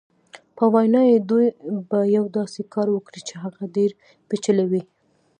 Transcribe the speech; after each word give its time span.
په 0.57 0.63
وینا 0.73 1.01
یې 1.11 1.17
دوی 1.29 1.47
به 1.89 1.99
یو 2.17 2.25
داسې 2.37 2.61
کار 2.73 2.87
وکړي 2.91 3.21
چې 3.27 3.33
هغه 3.43 3.63
ډېر 3.75 3.91
پېچلی 4.29 4.65
وي. 4.71 4.83